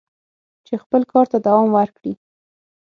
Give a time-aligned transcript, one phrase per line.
[0.65, 2.13] چې خپل کار ته دوام ورکړي."